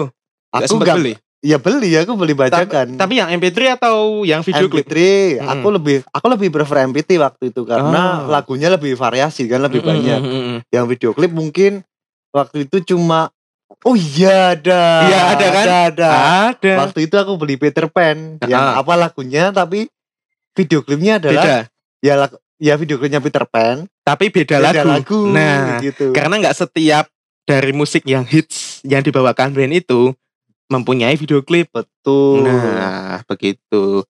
[0.50, 1.14] Nggak aku nggak beli.
[1.40, 3.00] Ya beli, aku beli bacakan.
[3.00, 4.84] Tapi yang MP3 atau yang video klip?
[4.84, 4.96] MP3,
[5.40, 5.48] Hmm.
[5.50, 8.28] aku lebih aku lebih prefer MP3 waktu itu karena Oh.
[8.28, 10.20] lagunya lebih variasi kan lebih banyak.
[10.20, 10.58] mm, mm, mm.
[10.68, 11.88] Yang video klip mungkin
[12.30, 13.32] waktu itu cuma
[13.82, 14.82] Oh iya ada.
[15.06, 15.64] Iya, ada kan?
[15.64, 16.10] Ada, ada.
[16.52, 16.74] Ada.
[16.84, 18.82] Waktu itu aku beli Peter Pan yang Ah.
[18.82, 19.88] apa lagunya tapi
[20.52, 21.58] video klipnya adalah Beda.
[22.02, 25.32] ya lag- ya video klipnya Peter Pan Tapi beda, beda lagu.
[25.32, 26.12] Nah, gitu.
[26.12, 27.08] karena nggak setiap
[27.48, 30.14] dari musik yang hits yang dibawakan band itu
[30.70, 31.74] mempunyai video klip.
[31.74, 32.46] Betul.
[32.46, 34.06] Nah, begitu.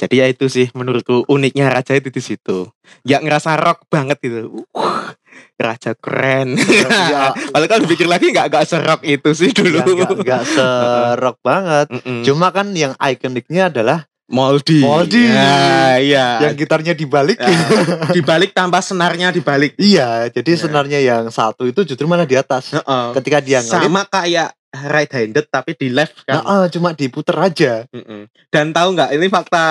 [0.00, 2.72] Jadi ya itu sih menurutku uniknya Raja itu di situ.
[3.04, 4.64] Ya ngerasa rock banget gitu.
[4.72, 5.12] Uh,
[5.60, 6.56] Raja keren.
[7.12, 10.00] ya, Kalau kalau dipikir lagi nggak nggak serok itu sih ya dulu.
[10.00, 11.86] nggak nggak serok banget.
[11.92, 12.24] Mm-mm.
[12.24, 14.78] Cuma kan yang ikoniknya adalah Moldy.
[14.80, 15.26] Moldy.
[15.26, 16.26] Ya, iya.
[16.40, 17.34] yang gitarnya dibalik.
[17.36, 17.50] Ya,
[18.16, 19.74] dibalik tanpa senarnya dibalik.
[19.76, 20.60] iya, jadi Ya.
[20.60, 22.70] senarnya yang satu itu justru malah di atas.
[22.70, 23.06] Heeh.
[23.12, 24.54] Ketika dia ngelit, Sama kayak
[24.86, 26.38] right handed tapi di left kan.
[26.38, 27.72] nah, ah, cuma diputer aja.
[27.90, 28.30] Mm-mm.
[28.48, 29.64] Dan tahu nggak ini fakta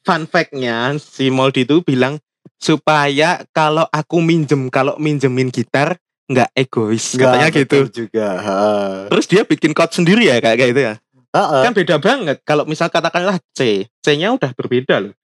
[0.00, 2.20] fun fact-nya si Moldy itu bilang
[2.58, 7.78] supaya kalau aku minjem kalau minjemin gitar nggak egois katanya Nggak, gitu.
[8.04, 8.28] juga.
[8.38, 8.92] Heeh.
[9.08, 10.94] Terus dia bikin chord sendiri ya kayak gitu ya.
[11.34, 11.62] Heeh.
[11.66, 15.14] Kan beda banget kalau misal katakanlah C, C-nya udah berbeda loh.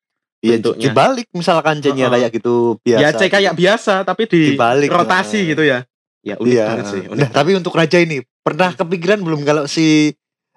[0.41, 2.27] Iya, dibalik misalkan C-nya Heeh.
[2.27, 3.03] kayak gitu biasa.
[3.03, 5.49] Ya C kayak biasa tapi di Dibalik, rotasi nah.
[5.55, 5.79] gitu ya.
[6.21, 6.65] Ya unik Iya.
[6.67, 7.03] banget sih.
[7.07, 10.13] unik Nah, tapi untuk Raja ini pernah kepikiran belum kalau si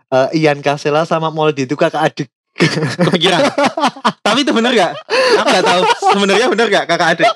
[0.10, 2.30] eh, Ian Kasela sama Moldy itu kakak adik?
[2.54, 3.42] Kepikiran.
[4.22, 4.94] Tapi itu bener gak?
[5.42, 5.82] Aku gak tahu.
[6.14, 7.30] Sebenarnya bener gak kakak adik?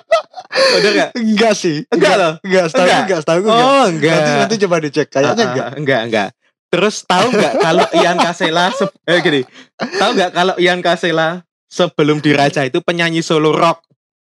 [0.78, 1.10] Bener gak?
[1.18, 1.84] Enggak sih.
[1.90, 2.34] Enggak loh.
[2.46, 3.02] Enggak, setahu Enggak?
[3.04, 3.58] enggak, setahu enggak.
[3.60, 4.14] Oh enggak.
[4.14, 5.08] Nanti nanti coba dicek.
[5.10, 5.66] Kayaknya Ah, enggak.
[5.68, 6.30] ah, enggak enggak.
[6.68, 9.42] Terus tahu nggak kalau Ian Kasela se- eh gini.
[9.78, 13.84] Tahu nggak kalau Ian Kasela sebelum diraja itu penyanyi solo rock.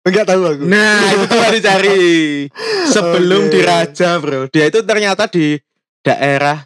[0.03, 0.64] Enggak tahu aku.
[0.66, 2.03] Nah, itu coba dicari.
[2.90, 3.53] Sebelum Oke.
[3.55, 4.51] diraja, Bro.
[4.51, 5.55] Dia itu ternyata di
[6.03, 6.59] daerah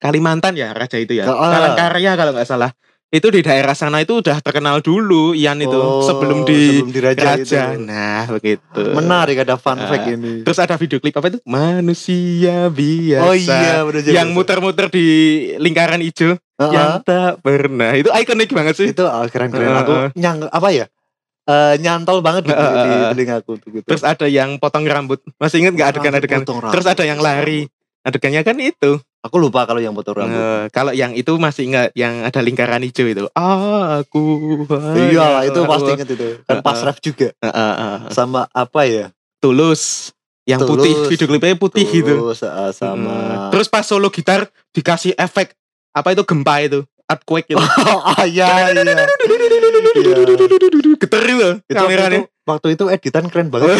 [0.00, 1.28] Kalimantan ya, raja itu ya.
[1.28, 1.52] Ah.
[1.52, 2.72] Palangkaraya kalau nggak salah.
[3.10, 7.24] Itu di daerah sana itu udah terkenal dulu Ian itu Oh, sebelum di sebelum diraja
[7.34, 7.74] raja.
[7.74, 7.82] itu.
[7.82, 8.82] Nah, begitu.
[8.94, 9.90] Menarik ada fun Ah.
[9.90, 10.46] fact ini.
[10.46, 11.42] Terus ada video klip apa itu?
[11.42, 13.26] Manusia biasa.
[13.26, 15.06] Oh iya, benar yang muter-muter di
[15.58, 16.70] lingkaran hijau Heeh.
[16.70, 19.66] yang tak pernah itu ikonik banget sih itu ah, keren-keren.
[19.66, 20.86] Heeh, Aku nyang apa ya?
[21.42, 23.10] Eh nyantol banget di, Heeh, di heeh.
[23.10, 23.86] telingaku tuh gitu.
[23.90, 27.66] terus ada yang potong rambut masih inget nggak adegan-adegan terus ada yang lari
[28.00, 30.32] adegannya kan itu Aku lupa kalau yang potong rambut.
[30.32, 34.22] Eh, kalau yang itu masih ingat yang ada lingkaran hijau itu aku
[34.96, 36.26] Iya, itu pasti inget itu.
[36.42, 36.88] Kan pas Heeh.
[36.88, 37.96] ref juga Eh, eh, eh.
[38.10, 39.12] sama apa ya?
[39.40, 40.12] tulus
[40.44, 40.84] yang Tulus.
[40.84, 43.50] putih video klipnya putih gitu Terus eh, sama Mm.
[43.52, 45.52] terus pas solo gitar dikasih efek
[45.92, 46.80] apa itu gempa itu
[47.10, 48.82] earthquake itu oh iya iya.
[48.86, 49.04] Iya.
[50.96, 53.78] geter itu Itu kameranya waktu itu, editan keren banget.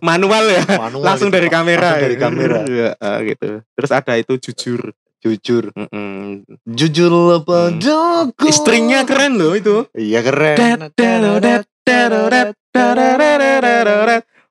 [0.00, 1.38] manual ya Manual langsung gitu.
[1.38, 2.58] dari kamera Langsung dari kamera.
[2.66, 5.74] Iya, ah, gitu terus ada itu jujur Jujur.
[5.74, 6.46] Mm-mm.
[6.68, 7.42] Jujur Hmm.
[7.42, 8.46] padaku.
[8.46, 10.54] istrinya keren loh itu Iya keren.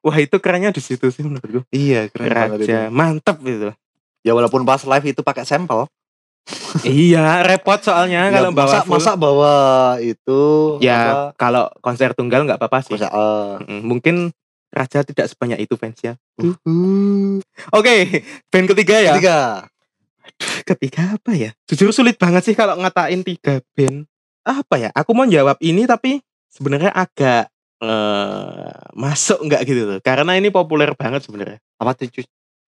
[0.02, 2.68] wah itu kerennya di situ sih menurutku Iya keren banget itu.
[2.68, 3.72] raja mantep itu
[4.26, 5.86] Ya walaupun pas live itu pakai sampel.
[6.86, 8.94] Iya repot soalnya Ya, kalau bawa masa, full.
[9.00, 9.56] masa bawa
[9.98, 10.42] itu
[10.78, 12.94] ya kalau konser tunggal nggak apa-apa sih.
[12.96, 14.16] Masa, eh, Mm, mungkin
[14.70, 16.20] raja tidak sebanyak itu fansnya
[17.72, 17.96] oke
[18.52, 19.14] band ketiga ya.
[19.16, 19.40] Ketiga.
[20.66, 21.52] ketiga apa ya?
[21.66, 24.04] Jujur sulit banget sih kalau ngatain tiga band.
[24.44, 24.90] Apa ya?
[24.92, 26.20] Aku mau jawab ini tapi
[26.52, 31.58] sebenarnya agak eh masuk nggak gitu loh karena ini populer banget sebenarnya.
[31.80, 32.10] Apa tuh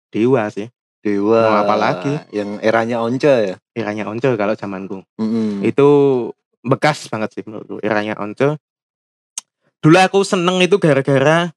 [0.09, 0.71] dewa sih
[1.09, 1.41] Dewa.
[1.43, 2.13] Mau apa lagi?
[2.29, 3.57] Yang eranya Once ya.
[3.73, 5.63] eranya Once kalau zamanku Mm-mm.
[5.63, 5.89] itu
[6.61, 8.59] bekas banget sih menurutku eranya Once
[9.79, 11.55] dulu aku seneng itu gara-gara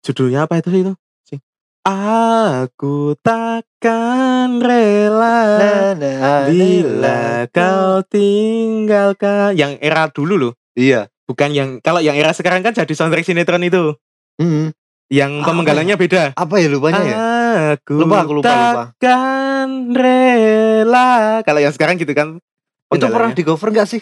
[0.00, 1.36] judulnya apa itu itu sih
[1.84, 11.12] aku takkan rela Nah, nah, bila kau tinggalkan yang era dulu loh Iya.
[11.22, 13.92] bukan yang kalau yang era sekarang kan jadi soundtrack sinetron itu
[14.40, 14.72] Mm-mm.
[15.12, 17.16] yang Apa pemenggalannya beda Apa ya lupanya ya?
[17.74, 18.82] Aku Lupa, aku lupa, lupa.
[18.92, 21.10] takkan rela
[21.42, 22.38] kalau yang sekarang gitu kan
[22.88, 24.00] Itu pernah di cover nggak sih?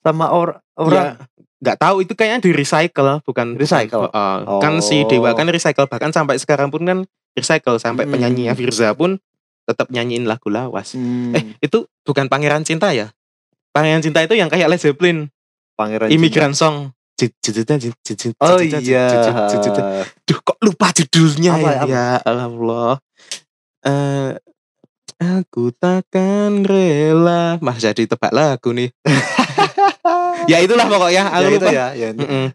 [0.00, 1.18] Sama or orang.
[1.18, 1.26] Ya,
[1.60, 4.06] nggak tahu itu kayaknya di recycle bukan Recycle?
[4.06, 5.08] uh, kan si Oh.
[5.08, 6.98] Dewa kan recycle bahkan sampai sekarang pun kan
[7.32, 8.14] recycle sampai Hmm.
[8.14, 9.18] penyanyinya Firza pun
[9.66, 13.12] tetap nyanyiin lagu lawas Hmm, eh itu bukan Pangeran Cinta ya
[13.70, 15.28] Pangeran Cinta itu yang kayak Led Zeppelin
[15.74, 16.90] Pangeran Imigran Song
[18.38, 19.04] Oh iya.
[20.24, 21.86] Duh kok lupa judulnya Apa, ya apa?
[21.86, 22.92] Ya Allah
[23.80, 24.30] Eh,
[25.20, 28.88] Aku takkan rela Mas jadi tebak lagu nih
[30.50, 32.08] Ya itulah pokoknya Ya Aku itu lupa ya, ya.
[32.12, 32.46] Mm-mm.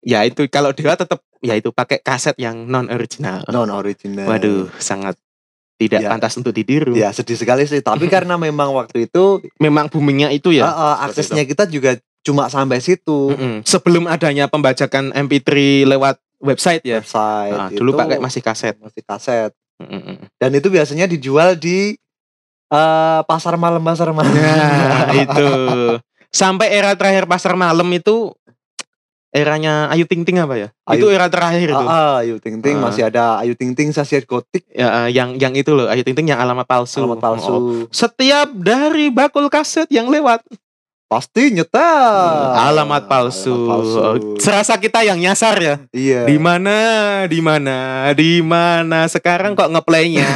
[0.00, 3.42] Ya itu kalau Dewa tetap ya itu pakai kaset yang non original.
[3.48, 4.26] Non original.
[4.26, 5.18] Waduh, sangat
[5.74, 6.10] tidak Ya.
[6.10, 6.94] pantas untuk ditiru.
[6.94, 7.78] Ya sedih sekali sih.
[7.78, 10.66] Tapi karena memang waktu itu Memang boomingnya itu ya.
[10.66, 13.32] eh, eh, aksesnya kita juga cuma sampai situ.
[13.32, 13.64] Mm-mm.
[13.64, 15.48] Sebelum adanya pembajakan MP3
[15.86, 17.00] lewat website ya.
[17.00, 17.50] Website.
[17.50, 18.76] Nah, dulu itu pakai masih kaset.
[18.76, 19.50] masih kaset.
[19.78, 20.28] Mm-mm.
[20.36, 21.96] Dan itu biasanya dijual di
[22.68, 24.28] eh, pasar malam pasar malam.
[24.28, 25.48] Nah, itu.
[26.28, 28.36] Sampai era terakhir pasar malam itu
[29.28, 30.68] eranya Ayu Ting Ting apa ya?
[30.84, 31.84] Ayu- Itu era terakhir itu.
[31.84, 32.88] Ah, Ayu Ting Ting Ah.
[32.88, 36.12] masih ada Ayu Ting Ting Sasiat Gotik Ya, eh, yang yang itu loh, Ayu Ting
[36.12, 37.04] Ting yang alamat palsu.
[37.04, 37.52] alamat palsu.
[37.52, 37.60] Oh.
[37.88, 40.40] Setiap dari bakul kaset yang lewat
[41.08, 41.80] Pasti nyetel.
[42.52, 43.48] alamat palsu.
[43.48, 44.36] Ah, Alamat palsu.
[44.44, 45.74] Serasa kita yang nyasar ya.
[45.88, 46.28] Iya.
[46.28, 46.76] Di mana?
[47.24, 47.76] Di mana?
[48.12, 49.08] Di mana?
[49.08, 50.28] Sekarang kok ngeplaynya?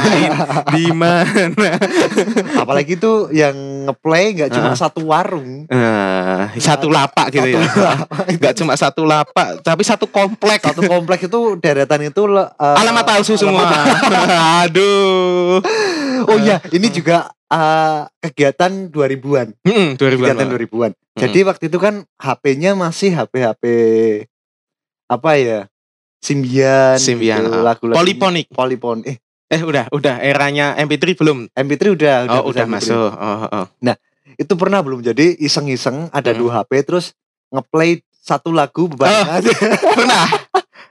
[0.73, 1.77] Di mana?
[2.65, 3.53] Apalagi tuh yang
[3.85, 4.79] ngeplay nggak cuma Ah.
[4.79, 5.69] satu warung.
[5.69, 7.61] Nah, satu lapak gitu ya.
[8.25, 10.57] Enggak cuma satu lapak, tapi satu komplek.
[10.65, 12.49] Satu komplek itu deretan itu eh,
[12.81, 13.61] Alamat palsu semua.
[14.65, 15.61] Aduh.
[16.25, 19.47] Oh iya, ini juga eh, kegiatan 2000-an.
[19.61, 20.91] Hmm, 2000 Kegiatan 2000-an.
[21.13, 23.63] Jadi waktu itu kan HP-nya masih HP-HP
[25.05, 25.59] apa ya?
[26.23, 26.97] Symbian.
[26.97, 27.61] Symbian, gitu, ah.
[27.61, 28.47] lagu-lagu Polyphonic.
[28.49, 29.05] Polyphonic.
[29.05, 29.17] Eh,
[29.53, 31.45] Eh udah, udah eranya MP3 belum?
[31.53, 32.73] MP3 udah Oh, bisa udah MP3.
[32.73, 33.09] masuk.
[33.13, 33.65] Oh, oh.
[34.33, 36.39] Itu pernah belum jadi iseng-iseng ada Hmm.
[36.41, 37.13] dua HP terus
[37.53, 39.45] ngeplay satu lagu bebarengan.
[39.99, 40.25] Pernah.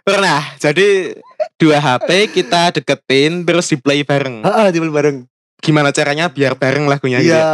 [0.07, 0.40] Pernah.
[0.62, 1.16] Jadi
[1.59, 4.46] dua HP kita deketin terus di play bareng.
[4.46, 5.27] Heeh, di bareng.
[5.62, 7.31] Gimana caranya biar bareng lagunya gitu.
[7.31, 7.38] Iya.
[7.38, 7.46] ya?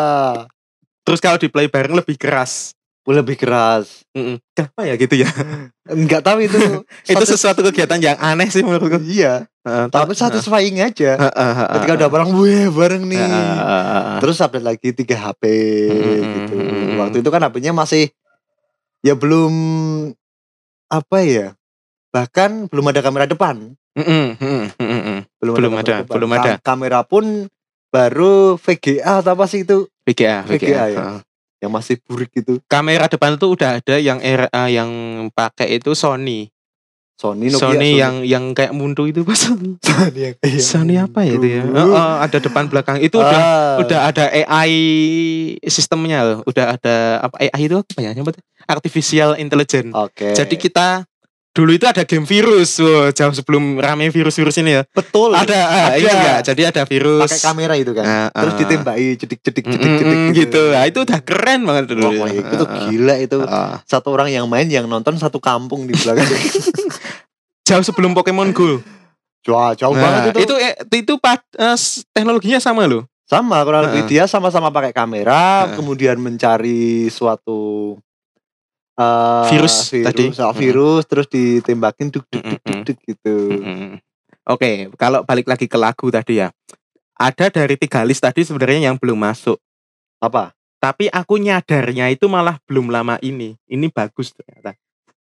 [1.04, 2.72] Terus kalau di play bareng lebih keras.
[3.08, 4.04] lebih keras.
[4.12, 4.36] Mm-mm.
[4.52, 5.32] Kenapa ya gitu ya?
[5.88, 6.60] Enggak tahu itu.
[7.08, 9.00] itu satu- sesuatu kegiatan yang aneh sih menurutku.
[9.00, 11.16] Iya, Heeh, tapi ta- satisfying aja.
[11.16, 12.00] heeh, heeh, Ketika heeh.
[12.04, 13.16] udah bareng, weh bareng nih.
[13.16, 14.18] Heeh, heeh, heeh.
[14.20, 15.42] Terus update lagi 3 HP
[15.88, 16.54] Mm, gitu.
[16.54, 16.96] mm, mm.
[17.00, 18.12] Waktu itu kan HP-nya masih
[19.00, 19.52] ya belum
[20.86, 21.56] apa ya?
[22.08, 23.72] Bahkan belum ada kamera depan.
[23.96, 25.18] Mm-mm, mm-mm, mm-mm.
[25.40, 26.12] Belum, Belum kamera ada, depan.
[26.12, 26.52] belum Ka- ada.
[26.60, 27.24] Kamera pun
[27.88, 29.88] baru VGA atau apa sih itu?
[30.04, 30.56] VGA, VGA.
[30.56, 30.98] VGA ya?
[31.00, 31.18] heeh.
[31.58, 32.62] Yang masih burik gitu.
[32.70, 34.90] Kamera depan itu udah ada yang era yang
[35.34, 36.52] pakai itu Sony.
[37.18, 39.74] Sony Nokia Sony yang yang kayak mundu itu pas Sony.
[39.82, 40.62] Sony yang iya.
[40.62, 41.62] Sony apa ya itu ya?
[41.66, 41.74] Dulu.
[41.74, 43.02] Heeh, ada depan belakang.
[43.02, 44.72] Itu udah Ah, udah ada AI
[45.66, 46.38] sistemnya loh.
[46.46, 48.14] Udah ada apa AI itu apa ya?
[48.14, 48.38] Nyebut
[48.70, 49.90] artificial intelligence.
[49.98, 50.30] Oke.
[50.38, 51.10] Jadi kita
[51.58, 54.82] dulu itu ada game virus, wow, jauh sebelum rame virus-virus ini ya.
[54.88, 55.34] betul.
[55.34, 55.98] Ada, ah, Ada.
[55.98, 57.26] iya, jadi ada virus.
[57.26, 58.06] pakai kamera itu kan.
[58.06, 58.58] Ah, Terus ah.
[58.62, 60.62] ditembaki cedik-cedik cedik-cedik mm, gitu.
[60.70, 62.14] Nah, itu udah keren banget dulu.
[62.14, 62.38] Wah, ya.
[62.38, 63.38] itu Ah, gila itu.
[63.42, 63.82] ah.
[63.82, 66.22] Satu orang yang main yang nonton satu kampung di belakang.
[67.68, 68.78] Jauh sebelum Pokemon Go.
[69.48, 70.38] Wah, jauh Nah, banget itu.
[70.44, 73.02] itu eh, itu pad- eh, s- teknologinya sama loh.
[73.24, 75.76] Sama kurang lebih dia sama-sama pakai kamera, Heeh.
[75.76, 77.92] kemudian mencari suatu
[78.98, 80.24] eh, Virus tadi.
[80.36, 83.34] ah, virus terus ditembakin duk duk duk duk, duk gitu.
[83.54, 84.02] Mm-mm.
[84.48, 86.50] Oke, kalau balik lagi ke lagu tadi ya.
[87.14, 89.58] Ada dari tiga list tadi sebenarnya yang belum masuk.
[90.18, 90.54] Apa?
[90.78, 93.58] Tapi aku nyadarnya itu malah belum lama ini.
[93.66, 94.78] Ini bagus ternyata.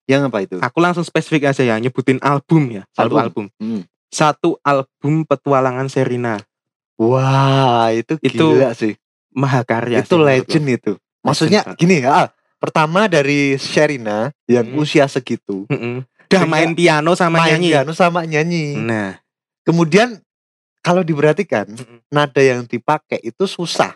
[0.05, 0.55] Yang apa itu?
[0.61, 2.83] Aku langsung spesifik aja ya, nyebutin album ya.
[2.93, 3.19] Satu Album.
[3.19, 3.45] album.
[3.57, 3.81] Hmm.
[4.11, 6.37] Satu album petualangan Serina.
[6.99, 8.95] Wah, itu Itu gila sih.
[9.35, 9.99] Mahakarya.
[10.05, 10.93] itu sih legend itu.
[11.25, 12.29] Maksudnya Legend, gini ya.
[12.65, 14.79] Pertama dari Sherina yang Hmm.
[14.79, 16.01] usia segitu Mm-mm.
[16.25, 17.69] Udah main piano sama main nyanyi.
[17.69, 18.73] piano sama nyanyi.
[18.75, 19.21] Nah,
[19.61, 20.17] Kemudian
[20.79, 22.01] kalau diperhatikan Mm-mm.
[22.07, 23.93] nada yang dipakai itu susah.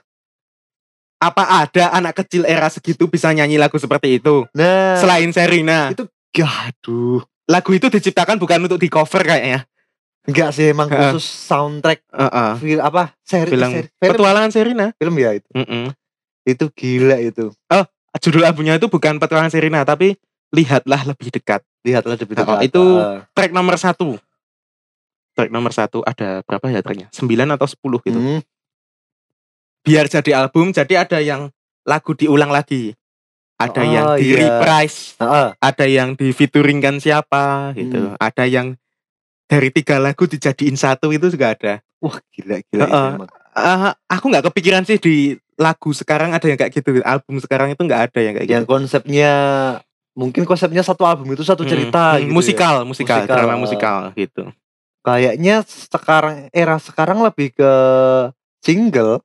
[1.19, 4.47] apa ada anak kecil era segitu bisa nyanyi lagu seperti itu?
[4.51, 5.91] Nah, Selain Serina.
[5.91, 7.19] itu gaduh.
[7.43, 9.67] Lagu itu diciptakan bukan untuk di cover kayaknya.
[10.23, 12.51] Enggak sih emang khusus soundtrack Heeh.
[12.55, 14.85] film apa seri, Film seri- film, Petualangan Serina.
[14.95, 15.49] film ya itu.
[15.51, 15.91] Mm-mm.
[16.45, 17.51] Itu gila itu.
[18.17, 20.17] Judul albumnya itu bukan Petualangan Serina tapi
[20.49, 21.61] Lihatlah lebih dekat.
[21.85, 22.65] Lihatlah lebih Oh, dekat.
[22.65, 23.21] itu Ah.
[23.37, 24.17] Track nomor satu.
[25.37, 27.07] Track nomor satu ada berapa ya tracknya?
[27.13, 28.17] 9 atau 10 gitu.
[28.17, 28.41] Hmm.
[29.79, 31.53] Biar jadi album, jadi ada yang
[31.85, 32.97] lagu diulang lagi.
[33.59, 34.37] Ada yang Oh, di iya.
[34.41, 38.09] reprise, Ah, ada yang di featuringkan siapa gitu.
[38.09, 38.17] Hmm.
[38.17, 38.73] Ada yang
[39.45, 41.73] dari tiga lagu dijadiin satu itu juga ada.
[41.99, 43.29] Wah gila gila itu emang.
[43.51, 47.03] Ah, aku nggak kepikiran sih di lagu sekarang ada yang kayak gitu.
[47.03, 48.71] Album sekarang itu nggak ada yang kayak Yang gitu.
[48.71, 49.31] konsepnya
[50.15, 52.33] mungkin konsepnya satu album itu satu Hmm, cerita hmm, gitu ya.
[52.33, 54.43] musikal, musikal, Musikal, drama musikal gitu.
[54.99, 57.71] Kayaknya sekarang era sekarang lebih ke
[58.59, 59.19] single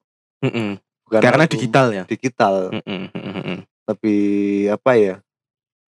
[1.00, 1.52] bukan Karena album.
[1.54, 2.04] digital ya.
[2.04, 3.58] Digital Mm-mm, mm-mm.
[3.86, 4.22] lebih
[4.70, 5.14] apa ya?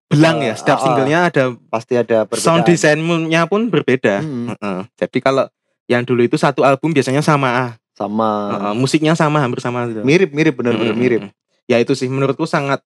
[0.09, 0.85] Belang Eh, ya, setiap ah, ah.
[0.87, 2.40] singlenya ada Pasti ada perbedaan.
[2.40, 4.24] sound desainnya pun berbeda.
[4.24, 4.79] Hmm, Heeh.
[4.96, 5.44] Jadi kalau
[5.85, 10.07] yang dulu itu satu album biasanya sama, sama Heeh, musiknya sama, hampir sama gitu.
[10.07, 11.03] mirip-mirip benar-benar Mm-mm.
[11.03, 11.23] mirip.
[11.67, 12.79] Ya itu sih menurutku sangat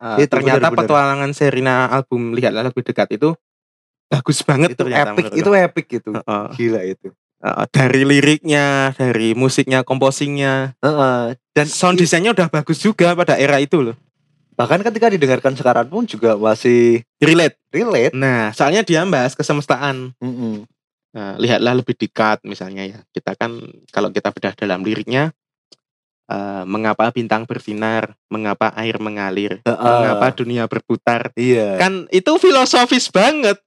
[0.00, 0.88] eh, Itu ternyata benar-benar.
[0.88, 3.36] petualangan Serina album lihatlah lebih dekat itu
[4.08, 6.10] bagus banget Itu ternyata epic, itu epic gitu.
[6.16, 6.46] Heeh.
[6.56, 7.08] Gila itu.
[7.40, 11.36] Heeh, dari liriknya, dari musiknya, komposingnya, Heeh.
[11.52, 13.96] Dan sound desainnya udah bagus juga pada era itu loh.
[14.54, 17.56] bahkan ketika didengarkan sekarang pun juga masih Relate.
[17.72, 18.12] relate.
[18.12, 20.12] Nah, soalnya dia bahas kesemestaan.
[20.20, 20.68] Mm-mm.
[21.10, 22.98] Nah, lihatlah lebih dekat misalnya ya.
[23.10, 23.58] Kita kan
[23.90, 25.34] kalau kita bedah dalam liriknya
[26.30, 29.74] eh, mengapa bintang bersinar, mengapa air mengalir, Heeh.
[29.74, 31.34] mengapa dunia berputar.
[31.34, 31.76] Iya.
[31.76, 33.58] Kan itu filosofis banget.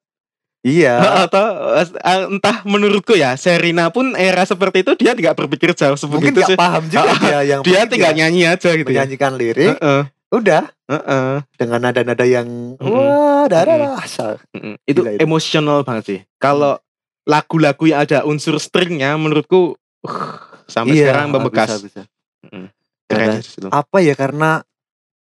[0.64, 1.28] Iya.
[1.28, 1.44] Atau
[1.76, 1.88] eh,
[2.32, 6.50] entah menurutku ya, Serina pun era seperti itu dia tidak berpikir jauh Mungkin sebegitu nggak
[6.50, 6.58] sih.
[6.58, 9.04] paham juga dia yang Dia tinggal nyanyi aja gitu ya.
[9.04, 9.76] menyanyikan lirik.
[9.76, 12.48] Heeh, Udah heeh, dengan nada-nada yang
[12.80, 12.90] Mm-mm.
[12.90, 14.02] wah darah Mm-mm.
[14.02, 14.40] asal.
[14.56, 14.80] heeh.
[14.88, 15.22] Itu Gila itu.
[15.22, 16.20] emosional banget sih.
[16.40, 16.80] Kalau
[17.24, 20.36] lagu-lagu yang ada unsur stringnya menurutku uh,
[20.68, 21.70] sampai sekarang membekas.
[21.70, 22.02] Iya, Bisa, bisa.
[22.50, 22.68] Mm.
[23.04, 23.68] Karena- Keren situ.
[23.70, 24.52] Apa ya karena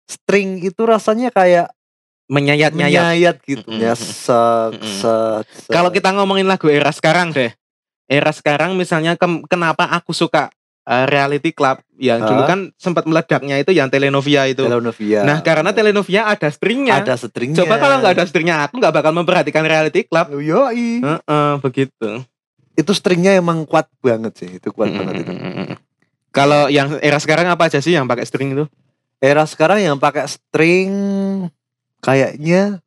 [0.06, 1.72] string itu rasanya kayak
[2.26, 2.90] Menyayat-nyayat.
[3.14, 3.94] menyayat gitu ya.
[3.94, 4.82] Set, Mm-mm.
[4.98, 5.70] set, set.
[5.70, 7.54] Kalau kita ngomongin lagu era sekarang deh.
[8.10, 10.50] Era sekarang misalnya kem- kenapa aku suka
[10.86, 12.48] uh, reality club yang dulu Hah?
[12.48, 14.62] kan sempat meledaknya itu yang Telenovia itu.
[14.62, 15.26] Telenovia.
[15.26, 17.02] Nah, karena Telenovia ada stringnya.
[17.02, 17.58] ada stringnya.
[17.66, 20.30] Coba kalau nggak ada stringnya, aku nggak bakal memperhatikan reality club.
[20.38, 21.02] Yoi.
[21.02, 22.22] Heeh, begitu.
[22.76, 24.60] Itu stringnya emang kuat banget sih.
[24.60, 25.32] Itu kuat Mm, banget itu.
[26.30, 28.68] Kalau yang era sekarang apa aja sih yang pakai string itu?
[29.16, 30.92] Era sekarang yang pakai string
[32.04, 32.84] kayaknya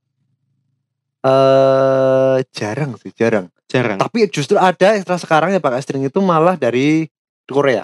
[1.26, 3.50] eh jarang sih, jarang.
[3.66, 3.98] Jarang.
[3.98, 7.10] Tapi justru ada era sekarang yang pakai string itu malah dari
[7.52, 7.84] Korea.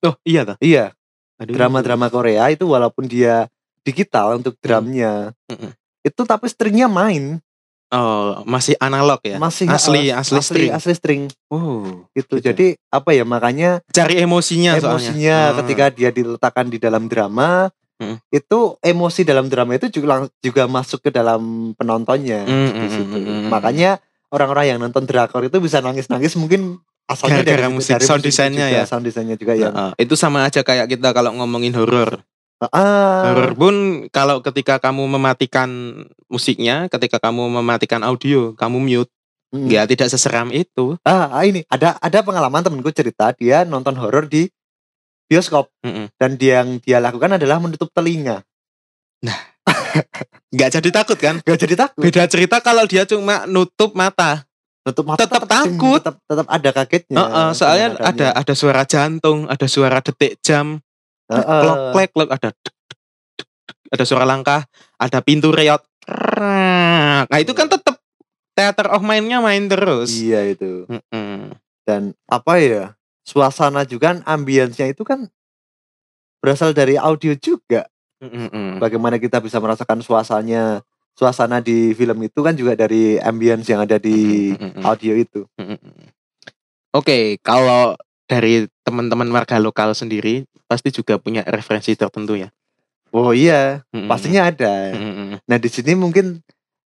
[0.00, 0.56] Oh iya toh.
[0.58, 0.94] Iya.
[1.38, 3.46] Drama-drama Korea itu walaupun dia
[3.80, 5.70] digital untuk drumnya Mm-mm.
[6.02, 7.38] itu tapi stringnya main
[7.88, 9.40] Oh, masih analog ya?
[9.40, 10.68] masih asli, uh, asli, string.
[10.68, 12.36] asli string Oh, gitu.
[12.36, 12.44] Gitu.
[12.44, 15.38] Jadi apa ya makanya cari emosinya, emosinya soalnya.
[15.48, 15.56] Hmm.
[15.64, 18.14] ketika dia diletakkan di dalam drama Mm.
[18.30, 23.10] itu emosi dalam drama itu juga juga masuk ke dalam penontonnya Mm, di mm, situ.
[23.10, 23.48] mm, mm, mm.
[23.50, 23.90] Makanya
[24.30, 26.78] orang-orang yang nonton drakor itu bisa nangis-nangis mungkin
[27.08, 28.84] asalnya Gara-gara dari musik, dari sound desainnya ya.
[28.84, 32.20] sound desainnya juga yang Nah, itu sama aja kayak kita kalau ngomongin horor.
[32.60, 33.74] ah, Horor pun
[34.12, 35.68] kalau ketika kamu mematikan
[36.28, 39.12] musiknya, ketika kamu mematikan audio, kamu mute,
[39.54, 39.70] mm.
[39.70, 41.00] ya tidak seseram itu.
[41.06, 44.50] Ah, ah, ini ada ada pengalaman temenku cerita dia nonton horor di
[45.28, 46.08] bioskop Mm-mm.
[46.16, 48.42] dan dia yang dia lakukan adalah menutup telinga.
[50.54, 51.34] Nggak jadi takut kan?
[51.44, 52.00] Gak jadi takut.
[52.00, 54.47] Beda cerita kalau dia cuma nutup mata.
[54.88, 56.00] Nutup mata Tetap tetap takut.
[56.00, 57.16] Tetap, tetap ada kagetnya.
[57.20, 58.40] Heeh, soalnya dengan ada adanya.
[58.40, 60.80] ada suara jantung, ada suara detik jam,
[61.28, 61.44] Heeh.
[61.44, 62.98] klok klek klok, ada dek, dek,
[63.36, 64.64] dek, dek, ada suara langkah,
[64.96, 65.84] ada pintu reot.
[66.08, 68.00] Nah itu kan tetap
[68.56, 70.16] teater of mind-nya main terus.
[70.16, 70.88] Iya itu.
[70.88, 71.52] Mm-mm.
[71.84, 72.96] Dan apa ya?
[73.28, 75.28] Suasana juga kan ambience-nya itu kan
[76.40, 77.84] berasal dari audio juga.
[78.24, 78.80] Mm-mm.
[78.80, 80.80] Bagaimana kita bisa merasakan suasananya
[81.18, 85.42] suasana di film itu kan juga dari ambience yang ada di audio itu.
[86.94, 92.48] Oke, kalau dari teman-teman warga lokal sendiri pasti juga punya referensi tertentu ya.
[93.10, 94.92] Oh iya, pastinya ada.
[95.42, 96.38] Nah di sini mungkin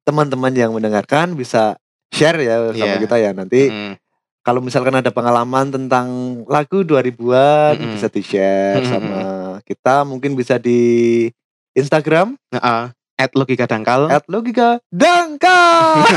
[0.03, 1.77] teman-teman yang mendengarkan bisa
[2.09, 2.99] share ya sama Iya.
[3.03, 3.99] kita ya nanti Mm-mm.
[4.39, 6.07] kalau misalkan ada pengalaman tentang
[6.47, 7.91] lagu 2000-an Mm-mm.
[7.91, 8.87] bisa di share Mm-mm.
[8.87, 9.19] sama
[9.67, 11.27] kita mungkin bisa di
[11.75, 14.05] Instagram Nah, at logika dangkal.
[14.07, 16.05] at logika dangkal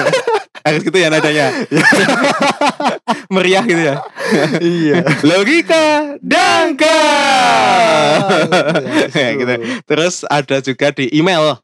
[0.61, 1.49] Harus gitu ya nadanya.
[3.33, 3.95] Meriah gitu ya.
[4.61, 6.91] iya Logika dangkal.
[9.09, 9.53] Iya, gitu.
[9.87, 11.57] Terus ada juga di email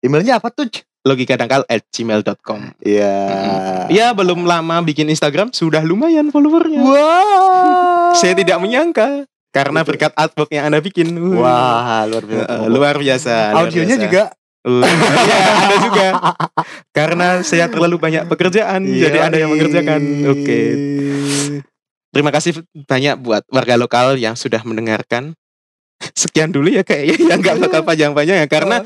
[0.00, 0.66] emailnya apa tuh
[1.02, 3.14] logika dangkal at gmail.com iya
[3.86, 6.80] Ya belum lama bikin Instagram sudah lumayan followernya.
[6.80, 11.12] wah Saya tidak menyangka karena berkat artwork yang anda bikin.
[11.36, 13.32] wah luar biasa luar biasa.
[13.52, 14.02] luar audionya biasa.
[14.02, 14.22] juga
[14.62, 14.86] Uh,
[15.26, 16.08] iya, ada juga.
[16.94, 20.00] Karena saya terlalu banyak pekerjaan, jadi Iya, ada yang mengerjakan.
[20.30, 20.60] Oke.
[22.12, 25.34] Terima kasih banyak buat warga lokal yang sudah mendengarkan.
[26.12, 28.82] Sekian dulu ya kayaknya yang nggak bakal panjang-panjang ya karena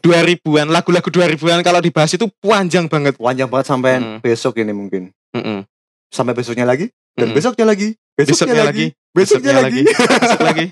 [0.00, 3.16] 2000-an lagu-lagu 2000-an kalau dibahas itu panjang banget.
[3.16, 4.18] panjang banget sampai Mm.
[4.20, 5.64] besok ini mungkin Mm-mm.
[6.08, 7.36] sampai besoknya lagi dan Mm-mm.
[7.36, 9.80] besoknya lagi besoknya, Besoknya lagi, lagi, besoknya lagi,
[10.24, 10.64] besok lagi.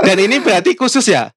[0.00, 1.30] Dan ini berarti khusus ya?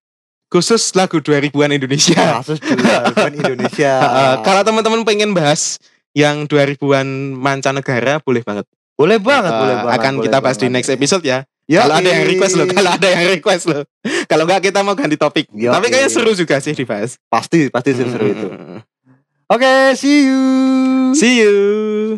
[0.54, 2.46] Khusus lagu 2000-an Indonesia.
[2.46, 5.82] juga bukan Indonesia Uh, kalau teman-teman pengen bahas
[6.14, 8.70] yang 2000-an mancanegara boleh banget.
[8.94, 10.76] boleh banget Uh, boleh banget akan boleh kita bahas di banget.
[10.78, 11.42] next episode ya.
[11.66, 11.82] Yoi.
[11.82, 13.84] Kalau ada yang request loh, kalau ada yang request loh.
[14.30, 15.48] Kalau enggak kita mau ganti topik.
[15.50, 15.72] Yoi.
[15.74, 17.18] Tapi kayaknya seru juga sih dibahas.
[17.32, 18.48] pasti pasti seru itu
[19.48, 20.44] oke see you
[21.14, 22.18] See you.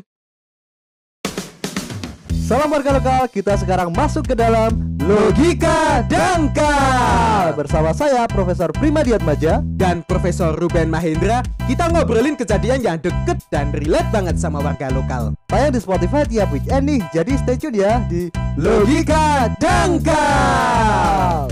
[2.45, 4.69] Salam warga lokal, kita sekarang masuk ke dalam
[5.01, 7.57] Logika Dangkal.
[7.57, 13.73] Bersama saya Profesor Prima Diatmaja dan Profesor Ruben Mahendra kita ngobrolin kejadian yang deket dan
[13.73, 15.33] relate banget sama warga lokal.
[15.49, 18.29] Tayang di Spotify tiap weekend nih Jadi stay tune ya di
[18.61, 21.49] Logika Dangkal